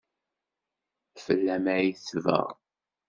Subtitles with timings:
[1.25, 2.47] Fell-am ay εetbeɣ.